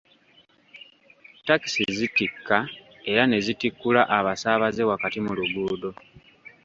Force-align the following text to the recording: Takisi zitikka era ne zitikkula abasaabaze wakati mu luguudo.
Takisi 1.47 1.81
zitikka 1.97 2.57
era 3.11 3.23
ne 3.27 3.37
zitikkula 3.45 4.01
abasaabaze 4.17 4.81
wakati 4.89 5.19
mu 5.25 5.31
luguudo. 5.37 5.89